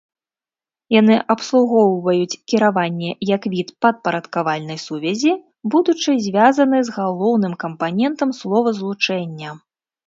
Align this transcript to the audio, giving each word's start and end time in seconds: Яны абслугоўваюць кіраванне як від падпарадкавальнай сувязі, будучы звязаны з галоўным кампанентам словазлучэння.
Яны 0.99 1.15
абслугоўваюць 1.33 2.39
кіраванне 2.53 3.11
як 3.35 3.41
від 3.57 3.67
падпарадкавальнай 3.87 4.79
сувязі, 4.87 5.31
будучы 5.77 6.09
звязаны 6.25 6.77
з 6.91 6.99
галоўным 7.01 7.53
кампанентам 7.67 8.29
словазлучэння. 8.41 9.49